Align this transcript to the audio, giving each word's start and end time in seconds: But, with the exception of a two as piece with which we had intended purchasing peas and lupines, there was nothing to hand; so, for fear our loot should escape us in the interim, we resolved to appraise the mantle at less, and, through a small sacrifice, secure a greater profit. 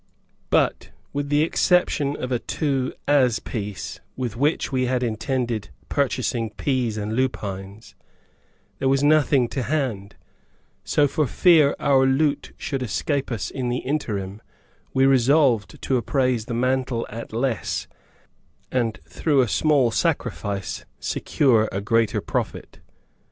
But, 0.49 0.89
with 1.13 1.29
the 1.29 1.43
exception 1.43 2.15
of 2.15 2.31
a 2.31 2.39
two 2.39 2.91
as 3.07 3.37
piece 3.37 3.99
with 4.15 4.35
which 4.35 4.71
we 4.71 4.87
had 4.87 5.03
intended 5.03 5.69
purchasing 5.89 6.49
peas 6.49 6.97
and 6.97 7.13
lupines, 7.15 7.93
there 8.79 8.89
was 8.89 9.03
nothing 9.03 9.47
to 9.49 9.61
hand; 9.61 10.15
so, 10.83 11.07
for 11.07 11.27
fear 11.27 11.75
our 11.79 12.07
loot 12.07 12.51
should 12.57 12.81
escape 12.81 13.31
us 13.31 13.51
in 13.51 13.69
the 13.69 13.77
interim, 13.85 14.41
we 14.91 15.05
resolved 15.05 15.79
to 15.83 15.97
appraise 15.97 16.45
the 16.45 16.55
mantle 16.55 17.05
at 17.11 17.31
less, 17.31 17.87
and, 18.71 18.99
through 19.07 19.41
a 19.41 19.47
small 19.47 19.91
sacrifice, 19.91 20.83
secure 20.99 21.69
a 21.71 21.79
greater 21.79 22.21
profit. 22.21 22.79